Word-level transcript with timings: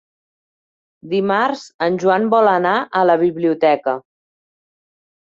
Dimarts 1.11 1.61
en 1.89 2.01
Joan 2.05 2.27
vol 2.37 2.51
anar 2.57 2.75
a 3.03 3.07
la 3.13 3.21
biblioteca. 3.27 3.99